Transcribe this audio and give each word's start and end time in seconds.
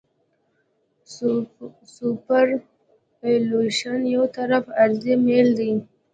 سوپرایلیویشن 1.95 3.99
یو 4.15 4.23
طرفه 4.35 4.71
عرضي 4.81 5.13
میل 5.25 5.47
دی 5.57 5.71